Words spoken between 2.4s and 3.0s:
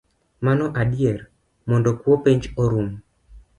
orum